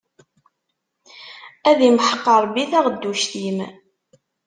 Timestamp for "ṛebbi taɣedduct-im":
2.43-3.59